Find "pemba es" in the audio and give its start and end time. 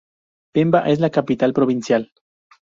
0.51-0.99